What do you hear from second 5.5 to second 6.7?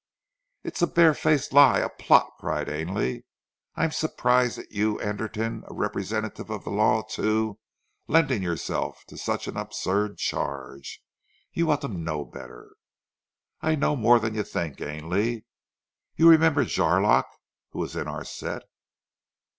a representative of